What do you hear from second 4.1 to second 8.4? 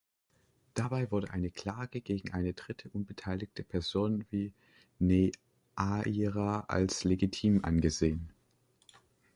wie Neaira als legitim angesehen.